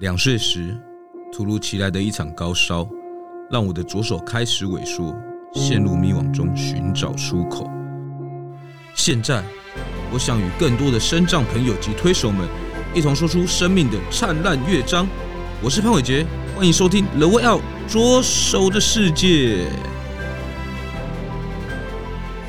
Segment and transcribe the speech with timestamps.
[0.00, 0.74] 两岁时，
[1.30, 2.88] 突如其来的一场高烧，
[3.50, 5.14] 让我的左手开始萎缩，
[5.52, 7.70] 陷入迷惘中寻找出口。
[8.94, 9.44] 现在，
[10.10, 12.48] 我想与更多的身障朋友及推手们，
[12.94, 15.06] 一同说出生命的灿烂乐章。
[15.62, 16.24] 我是潘伟杰，
[16.56, 19.66] 欢迎收听《The Way Out 左手的世界》。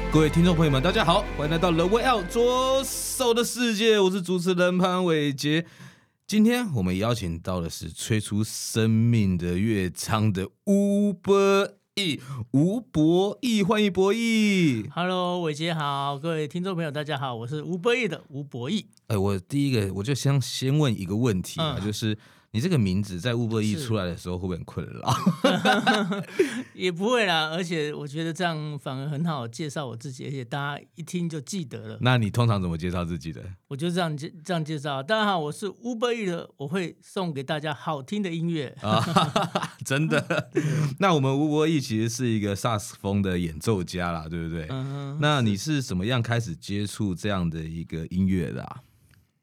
[0.09, 5.65] 各位听众朋友们，大家好，欢迎来到《The Way Out 左手的世界》，我是主持人潘伟杰。
[6.31, 14.85] 今天我们邀请到的是吹出生命的乐章的吴博义，吴博义，欢迎博义。
[14.95, 18.85] Hello，伟杰好，各位听众朋友，大家好，我是吴博义的吴博义。
[19.07, 22.17] 哎，我第一个我就想先问一个问题啊，嗯、就是。
[22.53, 25.15] 你这个名字在吴柏毅出来的时候会不会很困扰？
[26.75, 31.97] 也不会啦，而且我觉得这样反而很好介绍我自己，而且大家一听就记得了。
[32.01, 33.41] 那你通常怎么介绍自己的？
[33.69, 35.01] 我就这样介这样介绍。
[35.01, 39.01] 大家好，我是吴柏毅的，我会送给大家好听的音乐啊，
[39.85, 40.49] 真的。
[40.99, 44.67] 那我们吴柏毅其实是一个萨克斯风的演奏家啦，对不对？
[44.69, 48.81] 嗯、那你是怎么样开始接触这样的一个音乐的啊？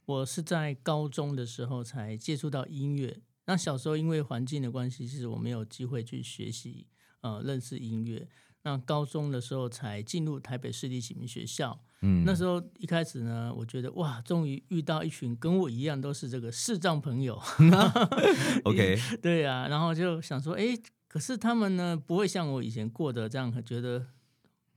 [0.09, 3.21] 我是在高中的时候才接触到音乐。
[3.45, 6.87] 那小时候因为环境的关系，其实我没有机会去学习，
[7.21, 8.27] 呃，认识音乐。
[8.63, 11.79] 那高中的时候才进入台北市立启明学校。
[12.01, 17.39] 嗯，那时候一开始呢，我觉得哇，终于遇到一群跟我一样都是这个视障朋友。
[18.65, 20.75] OK，对啊，然后就想说，哎，
[21.07, 24.07] 可是他们呢，不会像我以前过的这样，觉得。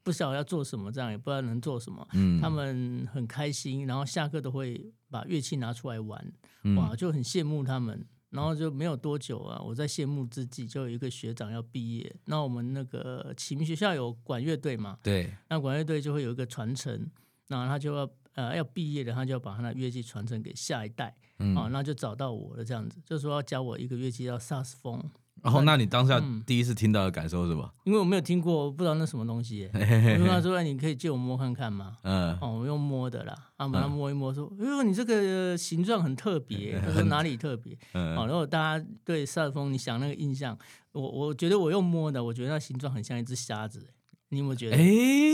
[0.03, 2.07] 不晓得要做什么，这样也不知道能做什么。
[2.13, 8.03] 嗯，他们很开心，然后下课都会把乐器拿出来玩，嗯、哇，就很羡慕他们。
[8.31, 12.15] 然后就没有多久啊，我在羡慕之际，就有一个学长要毕业。
[12.27, 14.97] 那我们那个启明学校有管乐队嘛？
[15.03, 17.05] 对，那管乐队就会有一个传承，
[17.49, 21.13] 那他就要呃要毕业了，他就要把他的乐器传承给下一代。
[21.39, 25.03] 嗯，啊，那就找到我了，这样子，就说要教我一个乐器叫萨克斯风。
[25.41, 27.67] 然后，那你当下第一次听到的感受是什么？
[27.83, 29.67] 因为我没有听过，我不知道那什么东西。
[29.73, 40.57] 我跟他说：“你可以借我摸看看吗？”嗯，哦，我用摸的啦，啊，把它摸一摸，说：“哎呦，你这个形状很特别。”他说：“哪里特别？” 嗯，然后大家对萨克风，你想那个印象，
[40.91, 43.87] 我我觉得我用摸的，我觉得那形状很像一只虾子。
[44.29, 44.77] 你有没有觉得？
[44.77, 44.81] 哎，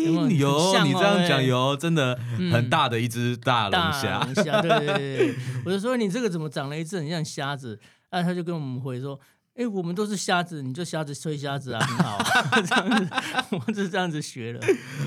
[0.09, 2.17] 有，你这样讲有，真的
[2.51, 4.23] 很大的一只大龙虾。
[4.23, 5.35] 龙虾，对对对。
[5.65, 7.79] 我就说：“你这个怎么长了一只很像虾子？”
[8.09, 9.19] 啊，他就跟我们回说。
[9.57, 13.09] 哎，我们都是瞎子，你就瞎子吹瞎子啊，很好啊， 这样子，
[13.51, 14.59] 我是这样子学的。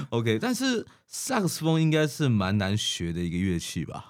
[0.09, 4.07] OK，但是萨克斯风应该是蛮难学的一个乐器吧？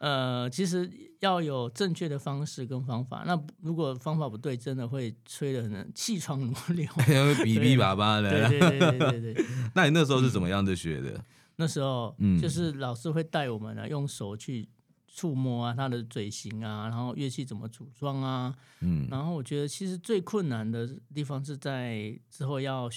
[0.00, 0.90] 呃，其实
[1.20, 3.22] 要有正确的方式跟方法。
[3.24, 7.04] 那如果方法不对，真的会吹的很气喘如牛， 会
[7.36, 8.48] 哔哔叭叭的。
[8.48, 9.46] 对对对对对对。
[9.74, 11.10] 那你那时候是怎么样的学的？
[11.10, 11.24] 嗯、
[11.56, 14.68] 那时候，嗯，就是老师会带我们啊，用手去。
[15.14, 22.90] 触摸啊，他的嘴型啊，然后乐器怎么组装啊，嗯，然后我觉得其实最困难的地方是在之后要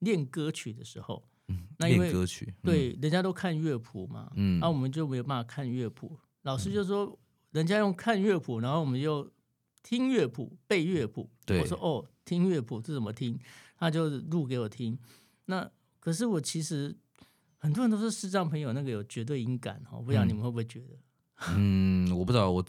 [0.00, 7.18] 练歌曲的时候，嗯，那因为歌曲，嗯、对，人家都看乐谱嘛，嗯，那、啊、我们就没有办法看乐谱，老师就说
[7.52, 9.32] 人家用看乐谱，然后我们就
[9.82, 13.40] 听乐谱背乐谱，对，我说哦，听乐谱是怎么听，
[13.78, 14.98] 他就录给我听，
[15.46, 16.94] 那可是我其实
[17.56, 20.98] 很多人都是视障朋友，那个有绝对音感哦，不知道你们会不会觉得？
[21.48, 22.64] 嗯嗯，我不知道，我，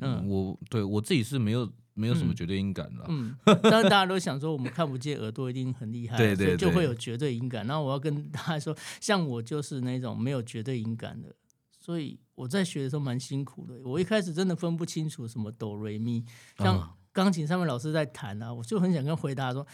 [0.00, 3.04] 嗯，我对我自己是没有没有什么绝对音感的。
[3.08, 7.66] 嗯，当然大家都想说我们看不见，耳朵一定很厉害， 对对对，就会有绝对音感。
[7.66, 11.34] 然后我要跟大家说，像我就是那种没有绝对音感的，
[11.78, 13.80] 所以我在学的时候蛮辛苦的。
[13.84, 16.24] 我一开始真的分不清楚什么哆瑞咪，
[16.58, 19.66] 像钢琴上面老师在弹啊，我就很想跟回答说。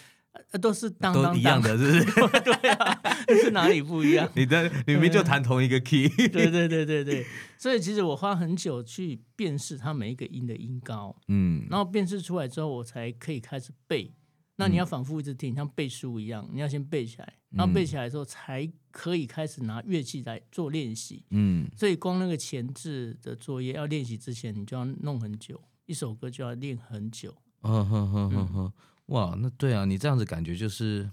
[0.61, 2.41] 都是当当一样的，是不是？
[2.41, 3.01] 对啊，
[3.43, 4.29] 是哪里不一样？
[4.35, 6.09] 你的明明就弹同一个 key。
[6.09, 7.27] 对对对对对，
[7.59, 14.13] 所以其实我花很久去辨识它每一个音的音高，嗯，然后辨识出来之后，我才可以开始背。
[14.57, 21.25] 那你要反复一直听，像背书一样，你要先背起来，然后背起来之后，才可以开始拿乐器来做练习。
[21.31, 27.35] 嗯，所以光那个前置的作业要练习之前，你就要弄很久，一首歌就要练很久。
[27.63, 28.73] 嗯哼哼哼哼。
[29.13, 31.09] 哇，那对啊，你这样子感觉就是，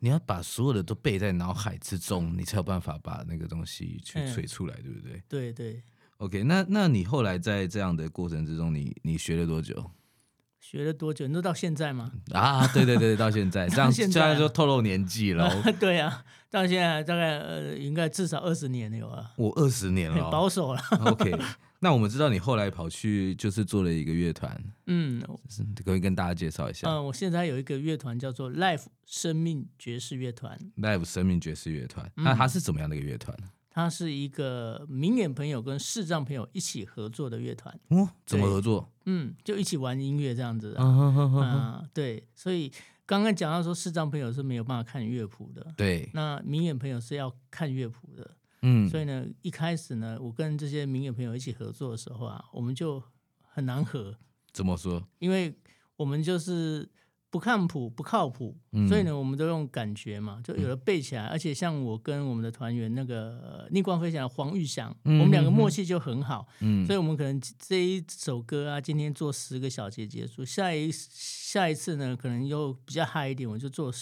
[0.00, 5.22] 你要把所有的都背在脑海之中，你才有办法把那个东西去吹出来，嗯、对不对？
[5.28, 5.82] 对对。
[6.18, 9.90] OK，那那你后来在这样的过程之中，你你学了多久？
[10.60, 11.26] 学了多久？
[11.26, 12.12] 你都到现在吗？
[12.32, 15.50] 啊，对对对，到现在， 这样现在就透露年纪了。
[15.80, 19.32] 对啊，到现在大概呃，应该至少二十年了有啊。
[19.36, 20.80] 我二十年了，保守了。
[21.06, 21.34] OK。
[21.84, 25.22] 那我们知道你后来跑去就是做了一个乐团，嗯，
[25.84, 26.88] 可以跟大家介绍一下。
[26.88, 30.58] 嗯，我现在有一个乐团叫做 Life 生命爵士乐团。
[30.78, 33.36] Life 生命爵士乐团，那它是怎么样的一个乐团？
[33.68, 37.78] 它是一个明眼朋友跟视障朋友一起合作的乐团。
[37.88, 38.90] 哦，怎么合作？
[39.04, 42.72] 嗯，就一起玩音乐这样子啊，啊，对，所以
[43.04, 48.30] 刚刚讲到说视障朋友是没有办法看乐谱的，对，那明眼朋友是要看乐谱的，
[48.64, 53.00] 嗯，所以呢，一开始呢，我跟这些明眼朋友一起合作的时候啊，我们就
[53.52, 54.16] 很难合，
[54.52, 55.06] 怎么说？
[55.18, 55.54] 因为
[55.96, 56.88] 我们就是。
[57.34, 61.24] 不看谱不靠谱，嗯、所以呢，我们都用感觉嘛，就有了背起来。
[61.24, 66.46] 嗯、而且像我跟我们的团员那个逆光飞翔的黄玉祥，嗯、我们两个默契就很好。
[66.60, 73.92] 嗯，所以我们可能这一首歌啊，今天做十个小节结束，下一下一次呢，可能又比较嗨一点，我就做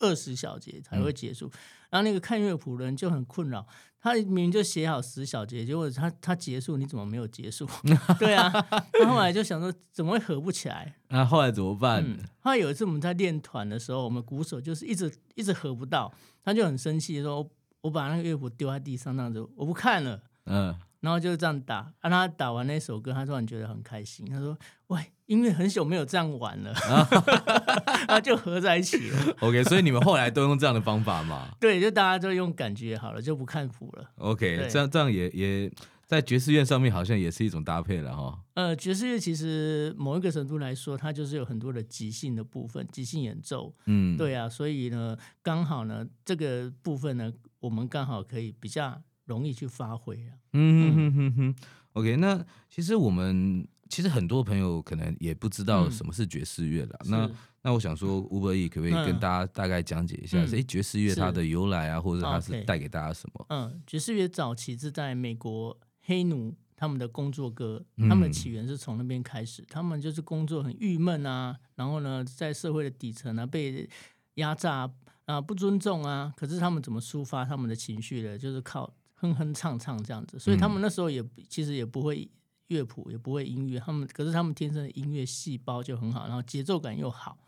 [0.00, 1.50] 二十小节才会结束。
[1.92, 3.66] 嗯、然后那个看乐谱的人就很困扰。
[4.00, 7.68] 他明明就写好十小节，结果他他结束，你怎么没有结束？
[8.18, 10.92] 对啊，他后来就想说，怎么会合不起来？
[11.10, 12.18] 那、啊、后来怎么办、嗯？
[12.40, 16.12] 后来有一次我们在练团的时候，我们鼓手就是一直一直合不到，
[16.42, 17.48] 他就很生气，说
[17.82, 20.74] ：“我把那个乐谱丢在地上，那样子我不看了。”嗯。
[21.02, 24.24] 然后就这样打，啊，他打完那首歌，他突然觉得很开心。
[24.30, 24.56] 他说
[24.86, 26.72] ：“喂，音乐很久没有这样玩了。
[28.06, 29.36] ”他就合在一起了。
[29.40, 31.48] OK，所以你们后来都用这样的方法嘛？
[31.60, 34.10] 对，就大家都用感觉好了，就不看谱了。
[34.18, 35.72] OK，对这样这样也也
[36.06, 38.38] 在爵士乐上面好像也是一种搭配了哈。
[38.54, 43.74] 呃，爵士乐其实某一个程度来说，它就是有很多的即兴的部分，即兴演奏。
[43.86, 49.02] 嗯，对啊，所以呢，刚好呢，这个部分呢，我们刚好可以比较。
[49.32, 51.54] 容易去发挥啊，嗯哼哼哼哼
[51.94, 57.30] ，OK，那其实我们其实很多朋友可能也不知道什么是爵士乐的，嗯、那
[57.62, 63.46] 那我想说吴伯义可不可以跟大家大概讲解一下，哎、嗯，爵士乐它的由来啊，或者它是带给大家什么？
[63.48, 73.88] 嗯，爵士乐早期是在美国黑奴他们的工作歌，他们的起源是从那边开始，嗯、他们就是工作很郁闷啊，然后呢，在社会的底层呢被
[74.34, 74.90] 压榨
[75.26, 78.36] 啊，不尊重啊，可是他们怎么抒发他们的情绪的？
[78.36, 78.92] 就是靠。
[79.22, 82.28] 哼哼唱唱这样子，所以他们那时候也其实也不会
[82.66, 87.38] 乐谱，也不会音乐，他们可是他们天生的音乐细胞就很好，然后节奏感又好，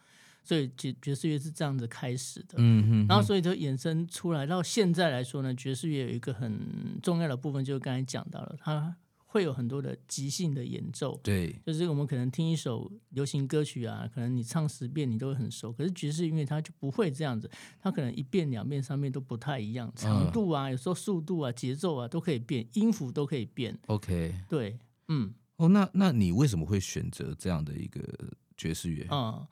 [0.42, 2.54] 所以爵爵士乐是这样子开始的。
[2.58, 8.96] 嗯哼哼，然后所以就衍生出来到现在来说呢，爵士乐有一个很重要的部分，就是刚才讲到了它。
[9.34, 17.50] 会有很多的即兴的演奏，对，就是我们可能听一首流行歌曲啊，可能你唱十遍你都会很熟，可是爵士音乐它就不会这样子，
[17.80, 23.76] 它可能一遍两遍三遍都不太一样，长度啊，有时候速度啊，节奏啊都可以变，音符都可以变。
[23.88, 24.78] OK，对，
[25.08, 28.00] 嗯，哦，那那你为什么会选择这样的一个
[28.56, 29.04] 爵士乐？
[29.10, 29.44] 嗯。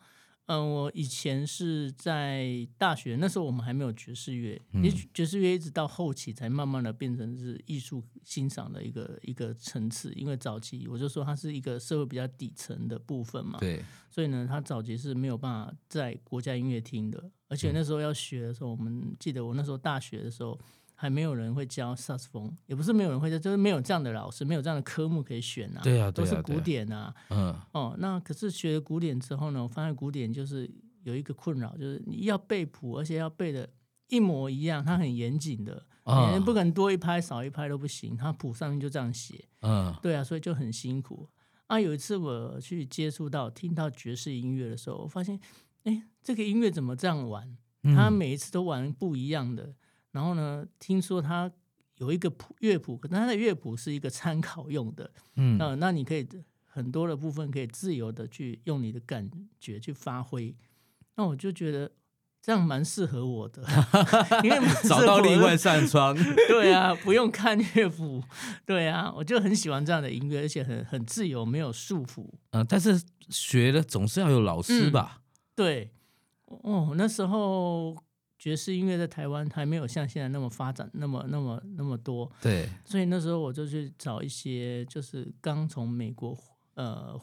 [0.47, 4.83] 嗯，我以前是在大学，那时候我们还没有爵士乐，嗯、
[5.15, 10.13] 爵士乐一直到后期才慢慢的变成是艺术欣赏的一个一个层次。
[10.15, 20.59] 因为早期我就说它是一个社会比较底层的部分嘛，对，所以呢，它早期是没有办法在国家音乐厅的，而且那时候要学的时候，我们记得我那时候大学的时候。
[21.03, 25.81] 还没有人会教萨克斯风，也不是没有人会教，就是没有这样的老师，没有这样的科目可以选啊。
[25.83, 27.13] 对啊，都是古典啊。
[27.31, 27.69] 嗯、啊。
[27.73, 30.71] 哦，那可是学了古典之后呢，我发现古典就是
[31.03, 33.69] 有一个困扰，就是你要背谱，而且要背的
[34.11, 39.49] 一模一样，它很严谨的，啊、不可能多一拍少一拍都不行，它谱上面就这样写。
[39.63, 39.99] 嗯、啊。
[40.01, 41.29] 对啊，所以就很辛苦
[41.67, 41.81] 啊。
[41.81, 45.41] 有一次我去接触到听到爵士音乐的时候，我发现，
[45.83, 47.59] 哎，这个音乐怎么这样玩？
[47.83, 49.75] 他每一次都玩不一样的。
[50.13, 51.51] 嗯然后呢，听说他
[51.97, 56.29] 有一个谱乐谱，可他的乐谱是一个参考用的，嗯，那那你可以
[56.67, 60.55] 很多的部分可以自由的去用你的感觉去发挥，
[61.17, 61.91] 那我就觉得
[62.43, 63.63] 这样蛮适合我的，
[64.45, 66.15] 因为找到另外扇窗，
[66.49, 68.23] 对啊，不用看乐谱，
[68.67, 72.27] 对啊，我就很喜欢这样的音乐，而且很很自由，没有束缚。
[72.51, 73.01] 嗯，但是
[73.31, 75.21] 学的总是要有老师吧？
[75.21, 75.23] 嗯、
[75.55, 75.91] 对，
[76.45, 77.97] 哦，那时候。
[78.43, 82.29] 爵士音乐在台湾还没有像现在那么发展，那么那么那么多。
[82.41, 86.37] 对，所以那时候我就去找一些，就是刚从美国
[86.75, 87.17] 呃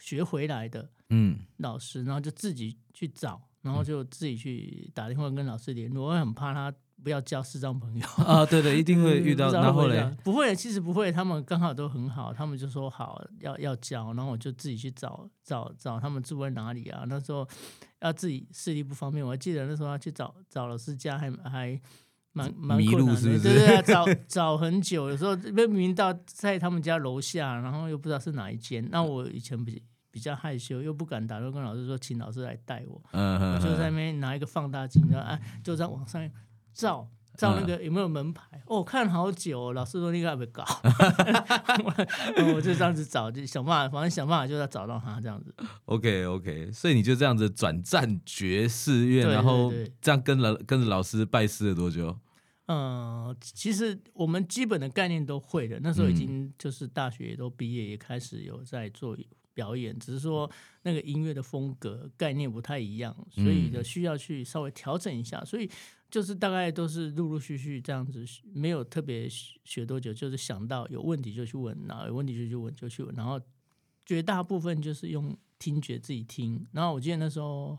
[0.00, 6.10] 学回来的嗯老师，嗯、然后就自己去找，然后就自己去打电话跟老师联络。
[6.10, 6.72] 我很怕他。
[7.02, 8.44] 不要交视障朋友啊！
[8.44, 9.50] 对对，一定会 遇到。
[9.50, 17.04] 然后嘞，不会，其实不会，他们刚好都很好，他们就说好要要交，然后我就自己去找找找他们住在哪里啊。
[17.08, 17.48] 那时候
[18.00, 21.80] 要自己视力不方便，我还记得那时候要去找找老师家还还
[22.32, 28.86] 蛮蛮困难的，路是是对对啊，找 找很久，有时候明明到在他们家楼下，然后又不知道是哪一间。
[28.90, 36.28] 那我以前比比较害羞，又不敢打电话跟老师说，请老师来带我，嗯嗯，我就在那边拿一个放大镜，然后啊，就在往上。
[36.72, 37.06] 照
[37.40, 38.44] 照那个有没有门牌？
[38.52, 39.72] 嗯、哦，看好久、哦。
[39.72, 40.64] 老师说你该不会搞，
[42.54, 45.54] 我就这样子找，就想办法，反正想办法就要找到他这样子。
[45.86, 52.18] OK OK，所以你就这样子转战爵士乐，然后这样跟了跟着老师拜师了多久？
[52.66, 55.80] 嗯，其实我们基本的概念都会的。
[55.82, 59.16] 那时候已经就是大学也都毕业，也开始有在做
[59.52, 60.48] 表演，只是说
[60.82, 65.44] 那个音乐的风格概念不太一样，所以的需要去稍微调整一下。
[65.44, 65.68] 所以
[66.10, 73.40] 就是大概都是陆陆续续这样子，没有特别学多久，就是想到有问题就去问，然后有问题就去问就去问，然后
[74.04, 76.66] 绝大部分就是用听觉自己听。
[76.72, 77.78] 然后我记得那时候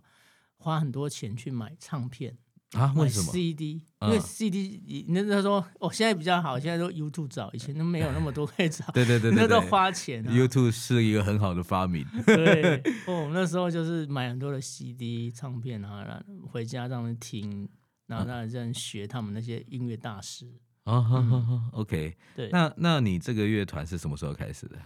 [0.57, 2.37] 花很多钱去买唱片。
[2.71, 2.93] 啊？
[2.95, 8.85] 为什么？CD，因为 CD，你那时候哦，现在比较好，现在都 YouTube 找，以前都没有那么多可以找。
[8.93, 10.23] 对对对，那都花钱。
[10.23, 12.07] YouTube 是一个很好的发明。
[12.25, 17.67] 对，哦，那时候就是买很多的 CD 唱片啊，然后回家这样听，
[18.11, 20.45] 然后让人学他们那些音乐大师。
[20.83, 22.17] 啊哈哈，OK。
[22.35, 24.77] 对，那那你这个乐团是什么时候开始的？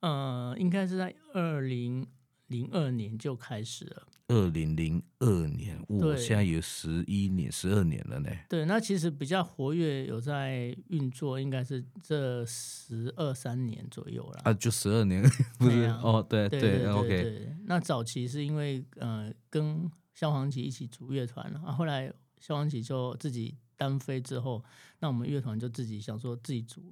[0.00, 2.06] 呃，应该是在二零
[2.48, 4.02] 零二年就开始了。
[4.28, 8.30] 二零零二年，我现在有十一年、十二年了呢。
[8.46, 14.40] 对，那其实比较活跃，有在运作，应该是这十二三年左右了。
[14.44, 15.22] 啊，就十二年，
[15.58, 15.84] 不是？
[15.84, 17.56] 啊、哦，对对，对，对，对，对，OK。
[17.64, 24.64] 那早期是因为呃，跟萧煌奇一起组乐团，啊，后来萧煌奇就自己单飞之后，
[25.00, 26.82] 那我们乐团就自己想说自己组。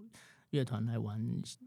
[0.50, 1.21] 乐团来玩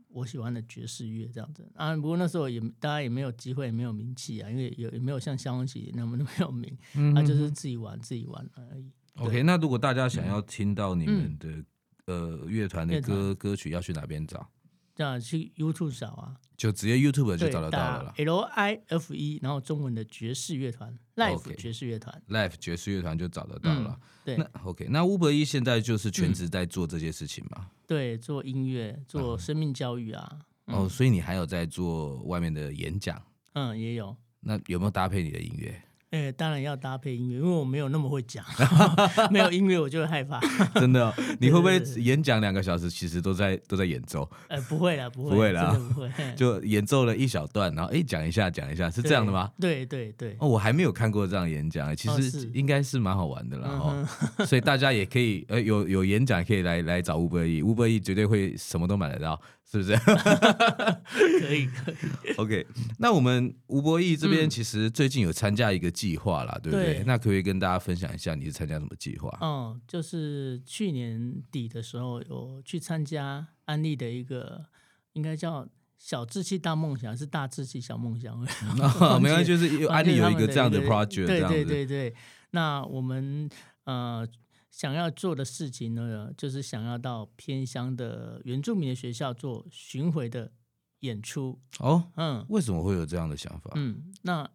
[0.07, 8.89] 我喜欢的爵士乐这样子啊，不过那时候也大家也没有机会，也没有名气啊，因为也也没有像萧煌奇那么 那么有名，他、嗯啊、就是自己玩自己玩而已。
[9.15, 11.65] OK，那如果大家想要听到你们的、嗯、
[12.05, 14.49] 呃乐团的歌歌曲，要去哪边找？
[14.99, 18.13] 这样去 YouTube 找啊，就直接 YouTube 就找得到了。
[18.17, 23.97] L I F E，然后中文的爵士乐团，Live 爵士乐团，Live 爵士乐团就找得到了。
[23.97, 27.69] 嗯、对，那 OK，那乌伯一现在就是全职在做这些事情嘛？
[27.87, 30.39] 对，做音乐，做生命教育啊。
[30.65, 33.23] 嗯、哦，所以你还有在做外面的演讲？
[33.53, 34.13] 嗯，也有。
[34.41, 35.81] 那有没有搭配你的音乐？
[36.11, 38.43] 哎、欸，当然要搭配音乐，因为我没有那么会讲，
[39.29, 40.39] 没有音乐我就会害怕。
[40.79, 44.27] 真的、哦，你会不会演讲两个小时，其实都在都在演奏？
[44.47, 46.09] 哎、欸，不会啦， 不会，不会啦，不会。
[46.35, 49.51] 就演奏了一小段，然后哎，讲一下，讲一下，是这样的吗？
[49.61, 50.35] 对对对。
[50.39, 53.69] 哦，我还没有看过这样演讲，其实应该是蛮好玩的啦。
[53.69, 54.07] 哦，
[54.47, 59.39] 所以大家也可以，呃，有有演讲可以来来找吴伯义，吴伯义绝对会什么都买得到。
[59.71, 59.95] 是不是？
[59.95, 62.33] 可以可以。
[62.37, 62.65] OK，
[62.97, 66.93] 那我们吴博义这边其实最近有参加一个计划啦，嗯、对不对？
[66.93, 69.37] 对，那可不可以跟大家分享一下你是参加什么计划？
[69.41, 74.65] 嗯，就是去年底的时候有去参加安利的一个，
[75.13, 78.39] 应该叫小志气大梦想，是大志气小梦想。
[79.01, 82.15] 哦、没关系，就是安利有一个这样的 project，对对对对。
[82.51, 83.49] 那我们
[83.83, 84.27] 呃。
[84.71, 90.51] 想要做的事情呢，就是想要到偏乡的原住民的学校做巡回的
[90.99, 91.59] 演出。
[91.79, 93.71] 哦，嗯，为什么会有这样的想法？
[93.75, 94.47] 嗯，那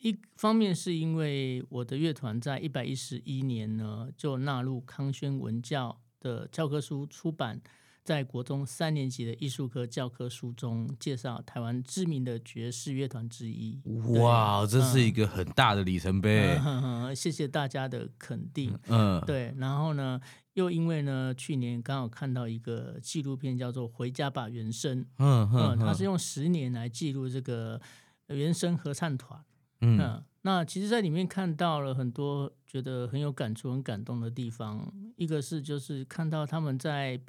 [0.00, 7.60] 一方面是因为我的乐团在一百一十一年呢，就纳入康轩文教的教科书出版。
[8.02, 13.78] 在国中三年级的艺术科教科书中介绍台湾知名的爵士乐团之一。
[14.18, 16.56] 哇，这是一个很大的里程碑。
[16.56, 17.14] 嗯嗯嗯。
[17.14, 18.76] 谢谢大家的肯定。
[18.88, 19.54] 嗯，对。
[19.58, 20.18] 然后呢，
[20.54, 25.04] 又因为呢，去年刚好看到一个纪录片，叫做《回家吧原声》。
[25.18, 27.80] 嗯嗯，它是用十年来记录这个
[28.28, 29.38] 原声合唱团。
[29.80, 34.92] 嗯，那其实，在里面看到了很多觉得很有感触、很感动的地方。
[35.16, 37.20] 一个是就是看到他们在。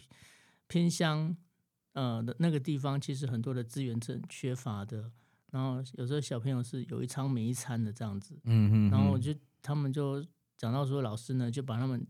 [0.67, 1.36] 偏乡，
[1.91, 5.12] 呃的那个地方，其实很多的资源是很缺乏的。
[5.51, 8.39] 然后有时候小朋友是有一餐没一餐的这样子。
[8.46, 8.89] 嗯嗯。
[8.89, 12.08] 然后我就他们就讲到说，老师呢就把他们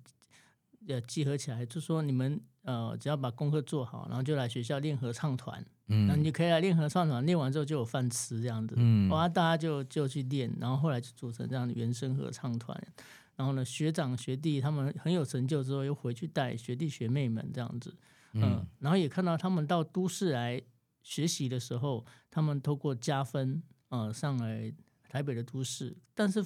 [0.87, 5.65] 呃集合起来，就说你们呃只要把功课做好，然后就来学校练合唱团。
[5.91, 6.07] 嗯。
[6.07, 8.73] 那你就可以来练合唱团，练完之后就有饭吃这样子。
[8.77, 9.09] 嗯。
[9.09, 12.75] 哇，大家就就去练，然后后来就组成这样的原声合唱团。
[13.35, 17.95] 然后呢，学长学弟他们很有成就之后，又回去带学弟学妹们这样子。
[18.33, 20.61] 嗯、呃，然后也看到他们到都市来
[21.01, 24.71] 学习的时候，他们透过加分，呃，上来
[25.09, 26.45] 台北的都市，但是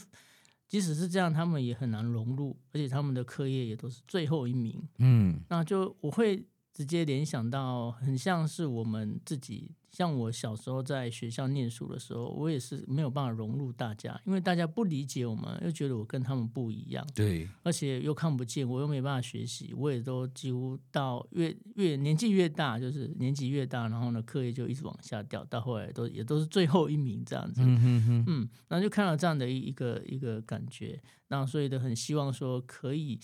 [0.68, 4.82] 即使是这样，他们也很难融入，而且他们的课业也都是最后一名。
[5.00, 6.44] 嗯，那就我会
[6.76, 9.72] 直接联想到，很像是我们自己。
[9.90, 17.08] 像我小时候在学校念书的时候，我也是没有办法融入大家，因为大家不理解我们，又觉得我跟他们不一样。
[17.16, 27.62] 对，而且又看不见，我又没办法学习，我也都几乎到越越年纪越大，就是年纪越大，然后呢，课业就一直往下掉，到后来都也都是最后一名这样子。
[27.64, 33.18] 嗯哼哼，嗯，然后就看到这样的一一个一个感觉，那所以都很希望说可以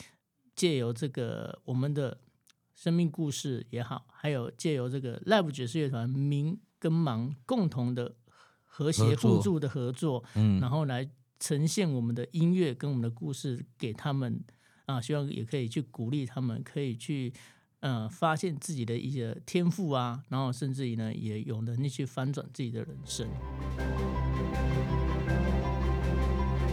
[0.55, 2.17] 借由这个我们的。
[2.81, 8.15] 生命故事也好，还有借由这个 Live 爵士乐团明跟盲共同的
[8.65, 11.07] 和谐互助的合作，嗯，然后来
[11.39, 14.43] 呈现我们的音乐跟我们的故事给他们，
[14.88, 17.31] 啊，希望也可以去鼓励他们，可以去
[17.81, 23.27] 呃发现自己的一些天赋啊，然后甚至于呢，也有能力去翻转自己的人生。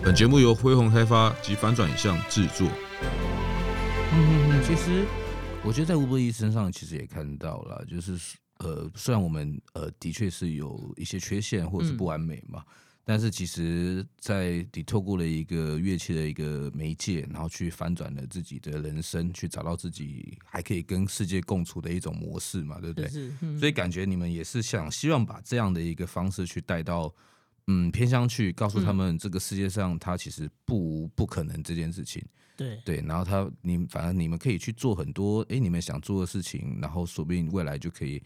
[0.03, 2.67] 本节目由恢宏开发及翻转影像制作。
[4.11, 5.05] 嗯嗯，其实
[5.65, 8.19] 我觉得在 Uber Eats 身上，其实也看到了，就是。
[8.59, 12.75] 呃，虽然我们呃的确是有一些缺陷或者是不完美嘛，嗯、
[13.05, 23.09] 但是其实，在你透过了一个乐器的一个媒介，然后去翻转了自己的人生，去找到自己还可以跟世界共处的一种模式嘛，对不对？
[23.43, 27.15] 嗯、所以感觉你们也是想希望把这样的一个方式去带到
[27.69, 32.21] 嗯偏乡去，告诉他们这个世界上它其实不不可能这件事情。
[32.59, 38.23] 对对，然后他你反正你们可以去做很多哎你们想做的事情，然后说不定未来就可以。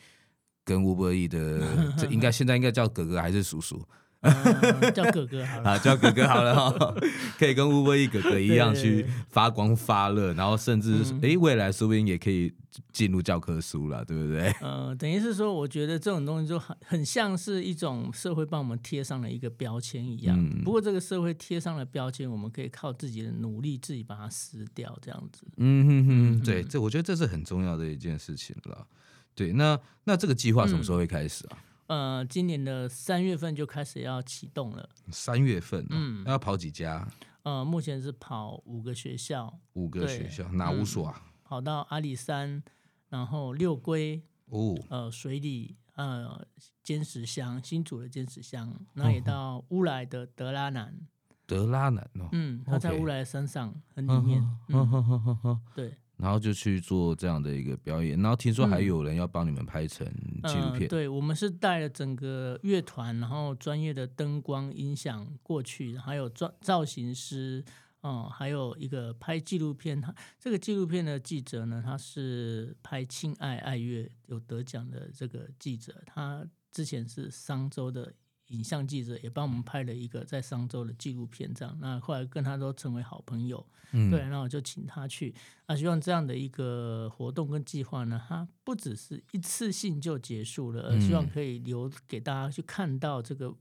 [0.64, 3.84] 跟 Uber Eats 的， 这应该现在应该叫哥哥还是叔叔？
[4.22, 6.94] 嗯、叫哥哥好了，叫哥哥好了哈，
[7.38, 12.52] 可以跟 Uber Eats 哥哥一样去发光发热，然后甚至哎、嗯，未来说不定也可以
[12.92, 14.48] 进入教科书了，对不对？
[14.62, 20.38] 呃，等于是说，我觉得这种东西就很很像是一种社会帮我们贴上了一个标签一样。
[20.38, 25.44] 嗯、不过这个社会贴上了标签，我们可以靠自己的努力自己把它撕掉，这样子。
[25.56, 28.86] 嗯哼哼，对，这我觉得这是很重要的一件事情了。
[29.34, 31.52] 对，那那这个计划什么时候会开始啊？
[31.52, 31.58] 嗯、
[31.92, 34.88] 呃，今年的三月份就开始要启动了。
[35.10, 37.06] 三月份、哦，嗯，要跑几家？
[37.42, 39.60] 呃，目前是跑五个学校。
[39.74, 41.32] 五个学校，哪五所啊、嗯？
[41.44, 42.62] 跑到阿里山，
[43.10, 46.46] 然后六龟，哦，呃，水里，呃，
[46.82, 50.98] 尖石乡，新竹的尖石乡，那也到乌来的德拉南。
[51.44, 55.94] 德拉南哦，嗯，他在乌来山上很里面，嗯，对。
[56.18, 60.06] 然后就去做这样的一个表演，然后听说还有人要帮你们拍成
[60.44, 60.82] 纪录片。
[60.82, 67.64] 嗯呃、对，我们是带了整个乐团，然后专业的灯光音响过去，还有造造型师，
[68.02, 70.00] 哦、呃，还有一个拍纪录片。
[70.00, 78.12] 他这个纪录片的记者呢，他是拍《亲爱爱乐》有得奖的这个记者，他之前是商周的。
[78.52, 85.34] 影像记者也帮我们拍了一个在商周的纪录片，这样，那后来跟他都成为好朋友，嗯，对，那我就请他去，
[85.66, 93.54] 那，希望这样的一个活动跟计划呢，它不只是一次性就结束了，而希望可以留给大家去看到这个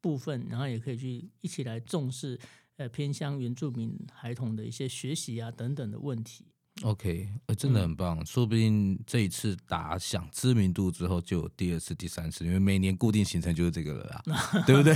[0.00, 2.38] 部分，然后也可以去一起来重视，
[2.76, 6.46] 呃，偏乡原住民孩童的一些学习啊等等的问题。
[6.82, 14.94] OK，呃，真的很棒，嗯、说不定这一次打响知名度之后，就有第二次、第三次，因为每年固定行程就是这个了啦， 对不对？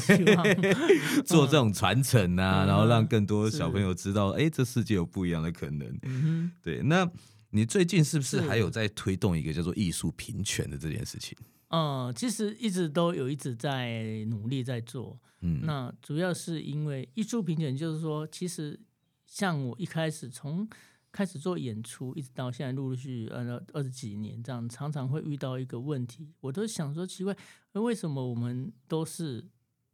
[1.25, 5.99] 做这种传承啊，嗯、然后让更多小朋友知道，哎是，这世界有不一样的可能。
[6.03, 7.11] 嗯、对，那
[7.51, 11.37] 你最近是不是还有在推动一个叫做艺术平权的这件事情？
[11.69, 15.19] 嗯，其实一直都有一直在努力在做。
[15.41, 18.79] 嗯，那主要是因为艺术平权，就是说，其实
[19.27, 20.69] 像我一开始从
[21.13, 27.37] 开始做演出，一直到现在陆陆续续呃二十几年这样，常常会遇到一个问题，我都想说奇怪，
[27.75, 29.47] 为什么我们都是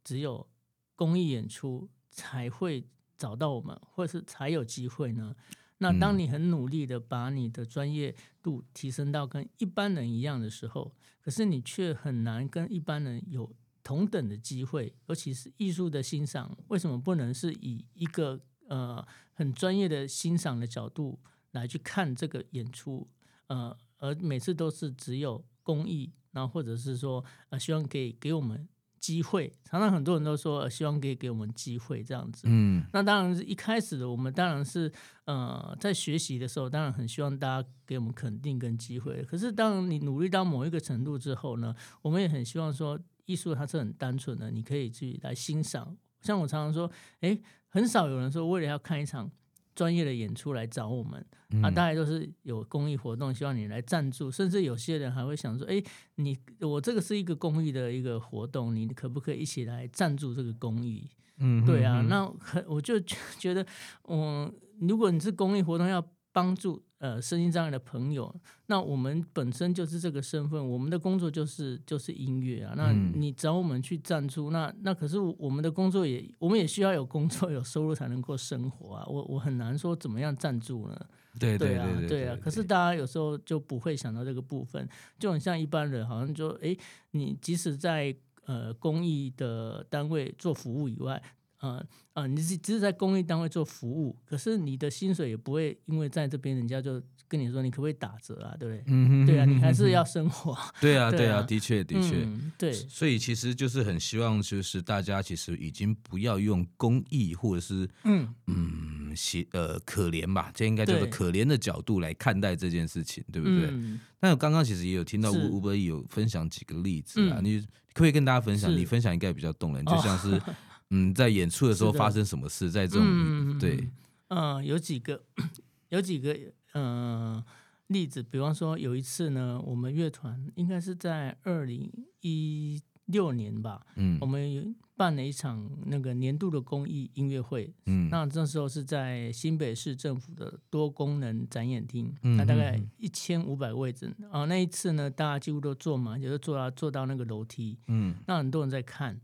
[0.03, 0.47] 只有
[0.95, 5.35] 公益演出才会找到我们，或者是才有机会呢？
[5.79, 21.19] 那当你很努力的把你的专业度提升到跟一般人一样的时候，可是你却很难跟一般人有同等的机会，尤其是艺术的欣赏，为什么不能是以一个呃，很专业的欣赏的角度
[21.51, 23.07] 来去看这个演出，
[23.47, 28.67] 呃，而每次都是只有公益，然后或者是说，呃，希望给给我们
[28.99, 29.51] 机会。
[29.63, 32.43] 常常很多人都说，呃，希望可以给我们机会这样子。
[32.45, 34.91] 嗯，那当然是一开始的我们当然是，
[35.25, 39.23] 呃，在学习的时候，当然很希望大家给我们肯定跟机会。
[39.23, 45.97] 可是当你努力到某一个程度之后呢，我们也很希望说，艺术它是很单纯的，你可以去来欣赏。
[46.21, 47.39] 像我常常说，哎。
[47.71, 49.29] 很少有人说为了要看一场
[49.75, 55.79] 专业的演出来找我们，嗯、啊，大概都是有公益活动，希望你来赞助，甚至有些人还会想说，哎，
[56.15, 61.07] 你我这个是一个公益的一个活动，你可不可以一起来赞助这个公益？
[61.37, 62.27] 嗯对啊，那
[62.65, 63.63] 我就觉得，
[64.07, 64.51] 嗯，
[64.81, 66.81] 如果你是公益活动要帮助。
[66.99, 68.33] 呃，身心障碍的朋友，
[68.65, 72.73] 那我们本身就是这个身份，我们的工作就是就是音乐啊。
[72.75, 79.05] 那你找我们去赞助，那那可是我们的工作也，我们也需要有工作有收入才能够生活啊。
[79.07, 81.05] 我我很难说怎么样赞助呢？
[81.39, 82.37] 对对啊对对啊！
[82.41, 84.85] 可是大家有时候就不会想到这个部分，
[85.17, 86.75] 就很像一般人，好像就哎，
[87.11, 88.13] 你即使在
[88.45, 91.21] 呃公益的单位做服务以外。
[91.59, 98.83] 呃呃，你是只是在公益单位做服务，可是你的薪水也不会因为在这边人家就跟你说你可不可以打折啊，对不对？
[98.87, 100.57] 嗯哼，对啊，你还是要生活。
[100.81, 102.73] 对啊， 对啊，的确的确，嗯，对。
[102.73, 113.69] 所以其实就是很希望，就是大家其实已经不要用公益或者是嗯嗯嗯，写呃可怜吧，这应该叫做可怜的角度来看待这件事情，对，对不对？
[113.71, 118.75] 嗯、但我刚刚其实也有听到吴吴伯有分享几个例子啊，嗯、你可不可以跟大家分享？
[118.75, 120.41] 你分享应该比较动人，就像是、哦、
[120.89, 123.89] 嗯，在演出的时候发生什么事，在这种、嗯、对，
[124.27, 125.23] 嗯，有几个
[125.89, 126.37] 有几个
[126.73, 127.43] 嗯
[127.87, 134.63] 例子，比方说有一次呢，我们乐团应该是在二零一六年吧，嗯，我们有。
[134.99, 144.43] 办了一场那个年度的公益音乐会，嗯，那这时候是在新北市政府的多功能展演厅，那大概一千五百位置啊。
[144.43, 149.17] 那一次呢，大家几乎都坐满，就是坐到坐到那个楼梯，嗯，那很多人在看。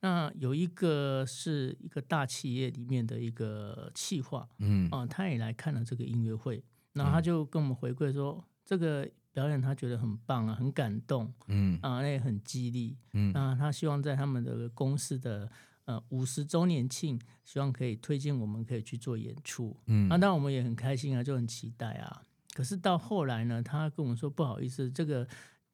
[0.00, 9.08] 那有一个是一个大企业里面的一个企划，嗯，啊，他也来看了这个音乐会，然后他就跟我们回馈说这个。
[9.30, 11.78] 表演他觉得很棒啊，很感动，嗯。
[11.80, 13.32] 啊，那也很激励，嗯。
[13.34, 15.48] 啊，他希望在他们的公司的
[15.84, 22.20] 呃五十周年庆，希望可以推荐我们可以去做演出，嗯，啊，当然我们也很开心啊，就很期待啊。
[22.52, 25.28] 可是到后来呢，他跟我们说不好意思，这个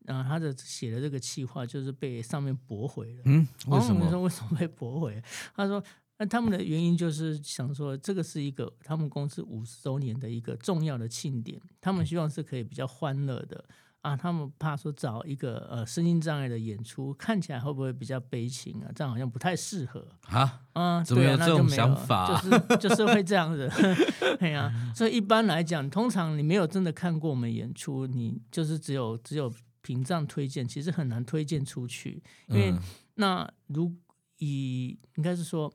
[0.06, 4.00] 啊，他的写的这个企划就是被上面驳回了，嗯，为什么？
[4.00, 5.22] 我们说为什么被驳回？
[5.54, 5.82] 他说。
[6.16, 13.64] 那他们的原因就是想说，这个是一个他们公司五十周年的一个重要的庆典，他们希望是可以比较欢乐的
[14.00, 14.16] 啊。
[14.16, 18.86] 他们怕说找一个呃身心障碍的演出，看起来会不会比较悲情啊？
[18.94, 20.60] 这样好像不太适合啊。
[20.74, 22.40] 啊，怎么有这种想法？
[22.40, 23.68] 就是 就是会这样子。
[24.38, 29.52] 对呀、啊，所以一般来讲，通常你没有真的看过我们演出，你就是只有只有
[29.84, 32.20] 凭这样推荐，其实很难推荐出去。
[32.48, 32.74] 因为
[33.14, 33.94] 那如
[34.38, 35.72] 以应该是说。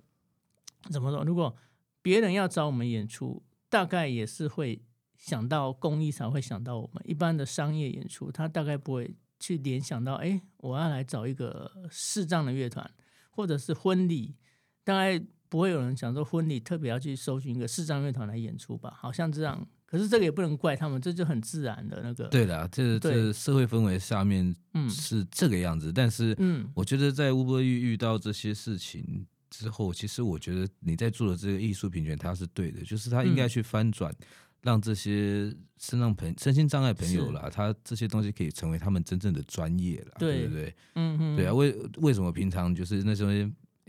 [0.90, 1.26] 怎么说？
[1.26, 1.54] 如果
[2.02, 4.82] 别人要找我们演出，大概也是会
[5.18, 7.04] 想到公益才会想到我们。
[7.06, 12.90] 一般的商业演出，他大概不会去联想到，哎，我要来找一个视障的乐团，
[13.30, 14.38] 或者是婚礼，
[14.86, 18.94] 大概不会有人想说婚礼特别要去搜寻一个视障乐团来演出吧？
[18.98, 19.68] 好像这样。
[19.90, 22.28] 可是这个也不能怪他们，这就很自然的那个。
[22.28, 24.56] 对的，这这社会氛围下面
[24.90, 25.90] 是这个样子。
[25.90, 29.26] 嗯、但是，嗯，我觉得在乌波遇遇到这些事情。
[29.52, 34.14] 之后，其实我觉得你在做的这个艺术平权，它是对的，就是他应该去翻转，
[34.62, 40.76] 让这些身障朋身心障碍朋友啦，他这些东西可以成为他们真正的专业了，对不对？
[40.94, 43.26] 嗯嗯，对啊，为为什么平常就是那时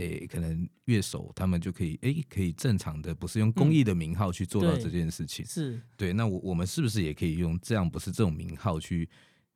[0.01, 6.13] 候，诶，可能乐手他们就可以，诶，可以正常的，不是用公益的名号去做到这件事情，是对。
[6.13, 9.09] 那我我们是不是也可以用这样，不是这种名号去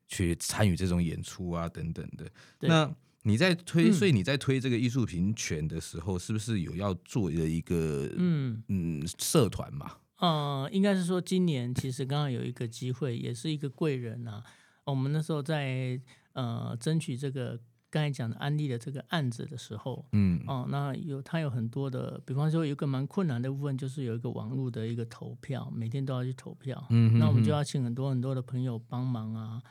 [0.07, 2.31] 去参与这种演出啊，等等的？
[2.61, 2.95] 那。
[3.27, 9.93] 你在推，所以你在推这个艺术平权的时候，是不是有要做的一个嗯嗯社团嘛？
[10.19, 14.45] 呃，应该是说今年其实刚刚有一个机会，也是一个贵人啊。
[14.85, 15.99] 我们那时候在
[16.35, 17.59] 呃争取这个
[17.95, 20.43] 刚才讲的安利的这个案子的时候，嗯。
[20.49, 26.85] 哦，那有他有很多的，比方说有一个蛮困难的部分，就是有一个网络的一个投票，每天都要去投票。
[26.91, 29.63] 嗯哼哼，那我们就要请很多很多的朋友帮忙啊。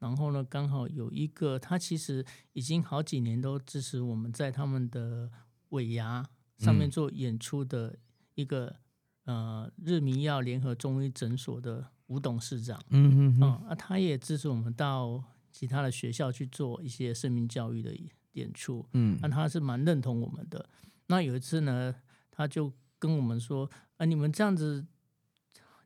[0.00, 5.30] 然后呢，刚好有一个，他其实已经好几年都支持我们在他们的
[5.68, 6.26] 尾牙
[6.58, 7.96] 上面做演出的
[8.34, 8.74] 一个、
[9.26, 15.22] 嗯、呃日明耀联合中医诊所的吴董事长，嗯嗯嗯，啊，他也支持我们到
[15.58, 17.92] 其他的学校去做一些生命教育的
[18.34, 20.68] 演出，嗯，那他是蛮认同我们的。
[21.08, 21.92] 那有一次呢，
[22.30, 24.86] 他就跟我们说，啊，你们这样子。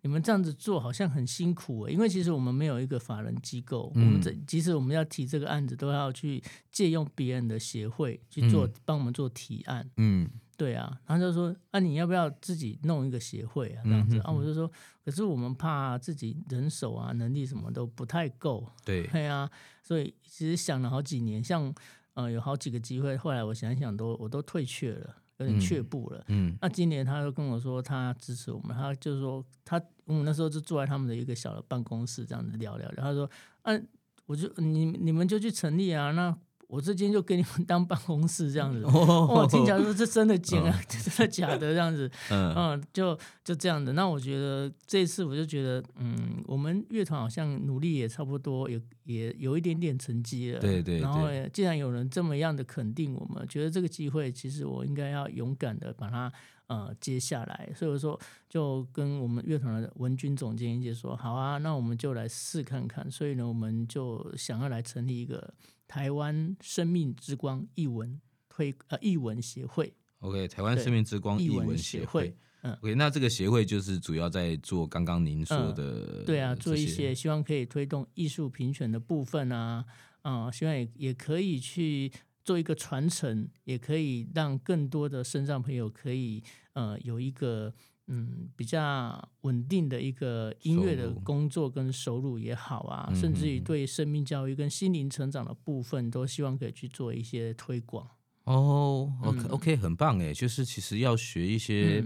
[0.05, 9.89] 你们这样子做好像很辛苦，因为其实我们没有一个法人机构，嗯、我们这即使我们要提这个案子，都要去借用别人的协会去做，嗯、帮我们做提案。
[9.99, 10.29] 嗯，
[10.63, 13.83] 对啊，然后就说啊，你要不要自己弄一个协会啊？
[13.85, 14.71] 这样子、嗯、啊，我就说，
[15.05, 18.65] 可是我们怕自己人手啊、能力什么都不太够。
[18.85, 19.51] 对，对啊，
[19.83, 21.75] 所以其实想了好几年，像
[22.15, 25.17] 呃有好几个机会，后来我想想都我都退却了。
[25.39, 26.25] 有点却步了。
[26.29, 33.31] 嗯，那今年他就跟我说他支持我们，他就是说他我们那时候就坐在他们的一个小的办公室这样子聊聊，然后他说，
[33.63, 33.85] 嗯、啊，
[34.27, 36.37] 我就你你们就去成立啊，那。
[36.73, 43.93] 我这间就给你们当办公室这样子，哦，听起来说这真的假的， 真的假的这样子， 嗯，就就这样的。
[43.93, 50.61] 那我觉得这一次我就觉得，嗯，我们乐团好像努力也差不多，也也有一点点成绩了。
[50.61, 50.99] 对对。
[51.01, 56.33] 然后既然有人这么样的肯定我们，觉得这个机会其实我应该要勇敢的把它
[56.67, 57.73] 呃接下来。
[57.75, 63.11] 所以我说就跟我们乐团的文军总监一起说，好啊，那我们就来试看看。
[63.11, 65.55] 所以呢，我们就想要来成立一个。
[65.89, 79.85] 台湾生命之光艺文推呃艺文协会，OK，台湾生命之光艺文协会，嗯，OK，那这个协会就是主要在做刚刚您说的，嗯，对啊，做一些希望可以推动艺术评选的部分啊，
[80.23, 82.11] 啊，嗯，希望也也可以去
[82.45, 87.73] 做一个传承，也可以让更多的身障朋友可以呃有一个
[88.09, 98.07] 嗯比较稳定的一个音乐的工作跟收入也好啊，甚至于对生命教育跟心灵成长的部分，都希望可以去做一些推广。
[98.45, 102.05] 哦，OK OK，很棒哎，就是其实要学一些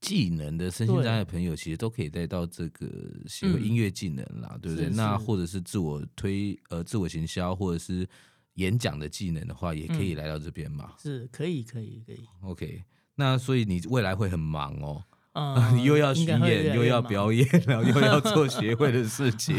[0.00, 2.88] 技能的身心障碍朋友，其实都可以带到这个
[3.26, 4.88] 学音乐技能啦，对不对？
[4.88, 8.08] 那或者是自我推呃自我行销，或者是
[8.54, 10.94] 演讲的技能的话，也可以来到这边嘛。
[10.98, 12.24] 是可以可以可以。
[12.42, 12.84] OK，
[13.16, 15.04] 那所以你未来会很忙哦，
[15.84, 19.56] 又要巡演，又要表演，然后又要做协会的事情。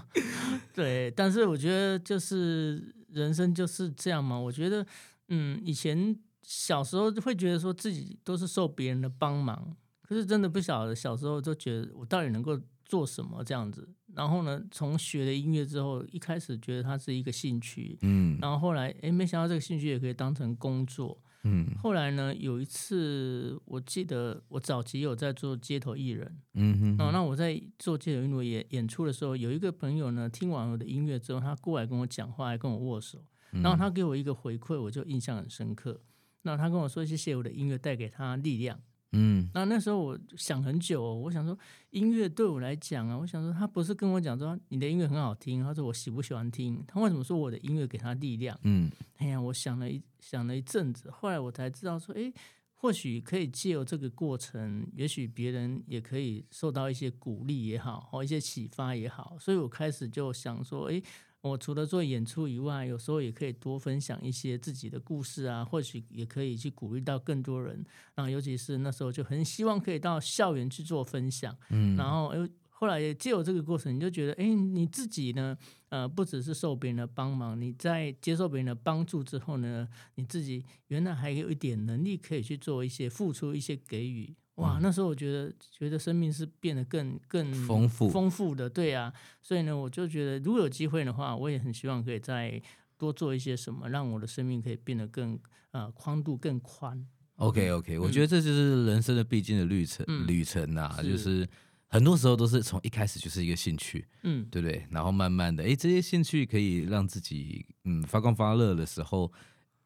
[0.74, 4.86] 对，但是我觉得就是人生就是这样嘛，我觉得。
[5.30, 13.86] 嗯，以前小时候会觉得说自己都是受别人的帮忙，可是真的不晓得小时候就觉得我到底能够做什么这样子。
[14.14, 21.66] 然后呢，从学了音乐之后，一开始觉得它是一个兴趣，嗯，然后后来哎，没想到这个兴趣也可以当成工作，嗯。
[21.82, 33.24] 后来呢，有一次我记得我早期有在做街头艺人，嗯哼，哼，那我在做街头艺人演演出的时候，有一个朋友呢，听完我的音乐之后，他过来跟我讲话，还跟我握手。
[33.50, 36.02] 然后他给我一个回馈，我就印象很深刻。
[36.42, 38.78] 那他跟我说：“谢谢我的音乐带给他力量。”
[39.12, 41.58] 嗯，那那时候我想很久，哦，我想说
[41.90, 46.84] 音乐对我来讲啊，我想说他不是跟我讲说你的音乐很好听，他说我喜不喜欢听？
[46.86, 48.58] 他为什么说我的音乐给他力量？
[48.64, 52.32] 嗯，哎呀，我想了一想了一阵子，后来我才知道说，哎，
[52.74, 61.02] 或许可以借由这个过程，也许别人也可以受到一些鼓励也好，或一些启发也好，所以我开始就想说，哎。
[61.40, 67.84] 我除了做演出以外，有时候也可以多分享一些自己的故事啊，或许也可以去鼓励到更多人。
[68.14, 71.56] 然后，尤其是那时候就很希望可以到校园去做分享。
[71.70, 75.56] 嗯，然后，又，后来也借由这个过程，你就觉得，诶，你自己呢，
[75.90, 84.34] 呃，不只是受别人的帮忙，你在接受别人的帮助之后呢，你自己原来还有一点能力可以去做一些付出，一些给予。
[84.58, 92.60] 哇，那时候我觉得觉得生命是变得更更丰富丰富的，对啊，所以呢，我就觉得如果有机会的话，我也很希望可以再
[92.96, 95.38] 多做一些什么，让我的生命可以变得更
[95.70, 97.06] 呃宽度更宽。
[97.36, 101.48] OK OK，嗯，我觉得这就是人生的必经的旅程，嗯，旅程啊，就是
[101.86, 104.84] 很多时候都是从一开始就是一个兴趣，嗯，对不对？
[104.90, 109.32] 然后慢慢的，哎，这些兴趣可以让自己嗯发光发热的时候。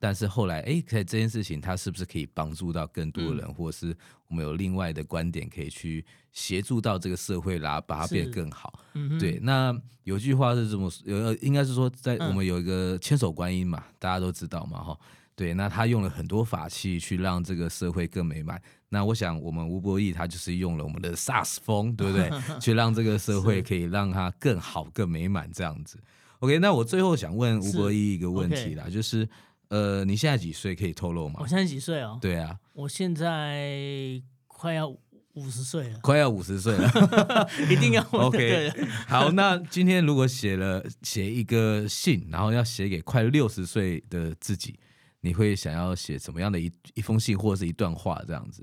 [0.03, 8.81] 但是后来，哎，可以这件事情，它是不是可以帮助到更多人，嗯、或是我们有另外的观点可以去协助到这个社会啦，把它变得更好？
[8.95, 9.39] 嗯、对。
[9.41, 14.99] 那有句话是这么说，有应该是说，在我们有一个千手观音嘛，嗯、大家都知道嘛，哈。
[15.37, 15.55] 对。
[15.55, 18.61] 那他用了很多法器去让这个社会更美满。
[18.89, 22.29] 那我想，我们吴博义他就是用了我们的萨斯风，对不对？
[22.59, 25.97] 去让这个社会可以让它更好、更美满这样子。
[26.41, 26.59] OK。
[26.59, 29.29] 那我最后想问吴博义一个问题啦，是就是。
[29.73, 30.75] 呃，你现在几岁？
[30.75, 31.41] 可以透露吗？
[31.41, 32.19] 我现在几岁哦？
[32.21, 36.87] 对啊，我现在快要五十岁了，快要五十岁了，
[37.71, 38.71] 一定要 OK。
[39.09, 44.79] 好，那今天如果写了写一个信，然后要写给快六十岁的自己，
[45.23, 48.63] 你会想要写什么样的一一封信，或者是一段话这样子？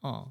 [0.00, 0.30] 哦，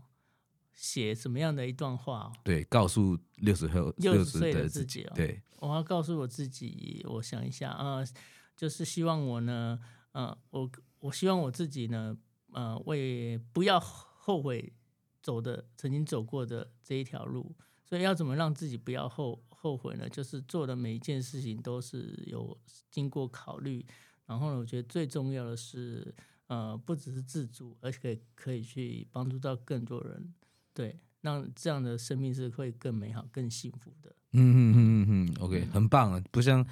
[0.75, 2.31] 写什么样的一段话？
[2.43, 5.05] 对，告诉六十后六十岁的自己。
[5.05, 8.07] 哦，对，我要告诉我自己，我想一下啊，呃，
[8.55, 9.79] 就是希望我呢。
[10.13, 12.17] 嗯、呃，我我希望我自己呢，
[12.51, 14.73] 呃，为不要后悔
[15.21, 20.09] 走的曾经走过的这一条路，所以要怎么让自己不要后后悔呢？
[20.09, 22.57] 就是做的每一件事情都是有
[22.89, 23.85] 经过考虑，
[24.25, 26.13] 然后呢，我觉得最重要的是，
[26.47, 30.33] 呃，不只是自主，而且可以可以去帮助到更多人，
[30.73, 34.15] 对，让这样的生命是会更美好、更幸福的。
[34.31, 36.65] 嗯嗯嗯嗯嗯，OK，很棒啊，不像。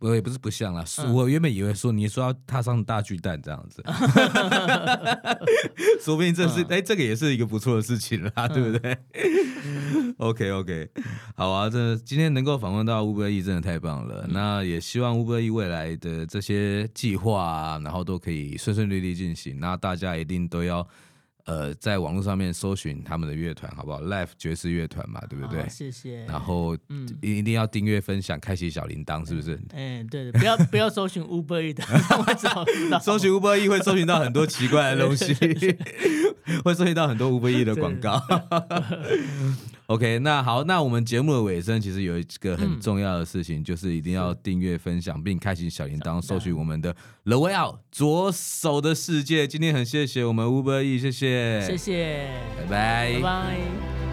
[0.00, 3.82] 我也不是不像啦，我原本以为说你说要踏上大巨蛋这样子，
[6.02, 8.98] 说不定这是哎、欸，这个也是一个不错的事情啦，对不对
[10.18, 10.90] ？OK OK，
[11.34, 20.86] 好啊，这今天能够访问到乌龟一真的太棒了，那也希望乌龟一未来的这些计划啊，然后都可以顺顺利利进行，那大家一定都要。
[21.46, 25.68] 呃，在网络上面搜寻他们的乐团，好不好？Live 爵士乐团嘛，对不对？
[25.68, 26.24] 谢谢。
[26.24, 29.60] 然后，嗯，一定要订阅、分享、开启小铃铛，是不是？
[29.74, 31.82] 哎，对对，不要不要搜寻 Uber E 的，
[33.00, 35.34] 搜寻 Uber E 会搜寻到很多奇怪的东西，
[36.64, 38.20] 会搜寻到很多 Uber E 的广告。
[39.86, 46.94] OK，那好，那我们节目的尾声其实有一个很重要的事情，嗯、就是一定要订阅、分享并开启小铃铛，收取我们的
[47.24, 49.46] The Way Out 左手的世界。
[49.46, 54.03] 今天很谢谢我们吴柏毅，谢谢，谢谢，拜拜，拜拜。